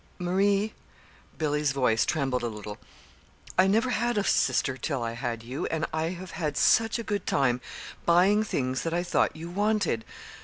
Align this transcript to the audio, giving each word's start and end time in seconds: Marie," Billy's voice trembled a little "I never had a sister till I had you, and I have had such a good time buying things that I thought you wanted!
Marie," 0.17 0.73
Billy's 1.37 1.73
voice 1.73 2.07
trembled 2.07 2.41
a 2.41 2.47
little 2.47 2.79
"I 3.55 3.67
never 3.67 3.91
had 3.91 4.17
a 4.17 4.23
sister 4.23 4.75
till 4.75 5.03
I 5.03 5.11
had 5.11 5.43
you, 5.43 5.67
and 5.67 5.85
I 5.93 6.05
have 6.09 6.31
had 6.31 6.57
such 6.57 6.97
a 6.97 7.03
good 7.03 7.27
time 7.27 7.61
buying 8.03 8.41
things 8.43 8.81
that 8.81 8.95
I 8.95 9.03
thought 9.03 9.35
you 9.35 9.51
wanted! 9.51 10.03